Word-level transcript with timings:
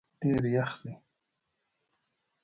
ډېر 0.21 0.43
یخ 0.55 0.71
دی 0.83 0.93